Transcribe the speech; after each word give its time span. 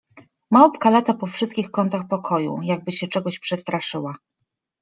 —Małpka 0.51 0.89
lata 0.89 1.13
po 1.13 1.25
wszystkich 1.27 1.71
kątach 1.71 2.07
pokoju, 2.07 2.59
jakby 2.61 2.91
się 2.91 3.07
czegoś 3.07 3.39
przestraszyła. 3.39 4.15